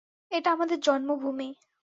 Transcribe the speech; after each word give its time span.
এটা 0.31 0.49
আমাদের 0.51 0.77
জন্মভূমি। 0.79 1.49